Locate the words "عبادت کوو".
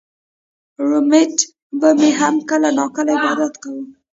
3.17-3.83